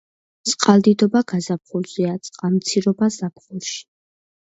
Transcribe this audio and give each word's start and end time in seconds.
წყალდიდობა 0.51 1.19
გაზაფხულზეა, 1.31 2.13
წყალმცირობა 2.29 3.11
ზაფხულში. 3.17 3.77